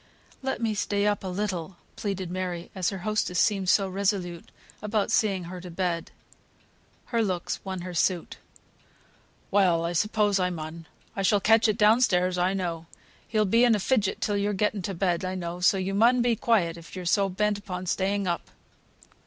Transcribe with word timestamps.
"Let 0.41 0.59
me 0.63 0.73
stay 0.73 1.05
up 1.05 1.23
a 1.23 1.27
little," 1.27 1.77
pleaded 1.95 2.31
Mary, 2.31 2.71
as 2.73 2.89
her 2.89 2.97
hostess 3.05 3.37
seemed 3.39 3.69
so 3.69 3.87
resolute 3.87 4.49
about 4.81 5.11
seeing 5.11 5.43
her 5.43 5.61
to 5.61 5.69
bed. 5.69 6.09
Her 7.13 7.21
looks 7.23 7.63
won 7.63 7.81
her 7.81 7.93
suit. 7.93 8.37
"Well, 9.51 9.85
I 9.85 9.93
suppose 9.93 10.39
I 10.39 10.49
mun. 10.49 10.87
I 11.15 11.21
shall 11.21 11.39
catch 11.39 11.67
it 11.67 11.77
down 11.77 12.01
stairs, 12.01 12.39
I 12.39 12.55
know. 12.55 12.87
He'll 13.27 13.45
be 13.45 13.63
in 13.63 13.75
a 13.75 13.79
fidget 13.79 14.21
till 14.21 14.37
you're 14.37 14.53
getten 14.53 14.81
to 14.81 14.95
bed, 14.95 15.23
I 15.23 15.35
know; 15.35 15.59
so 15.59 15.77
you 15.77 15.93
mun 15.93 16.23
be 16.23 16.35
quiet 16.35 16.77
if 16.77 16.95
you 16.95 17.03
are 17.03 17.05
so 17.05 17.29
bent 17.29 17.59
upon 17.59 17.85
staying 17.85 18.25
up." 18.25 18.49